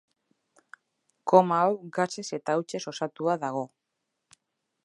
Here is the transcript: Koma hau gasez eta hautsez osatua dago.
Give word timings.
Koma 1.33 1.59
hau 1.65 1.75
gasez 1.99 2.27
eta 2.39 2.57
hautsez 2.57 2.83
osatua 2.93 3.37
dago. 3.45 3.63